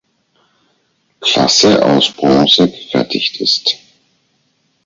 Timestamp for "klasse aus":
1.19-2.11